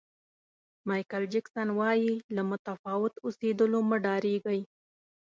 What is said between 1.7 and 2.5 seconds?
وایي له